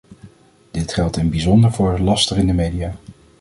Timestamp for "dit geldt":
0.71-1.17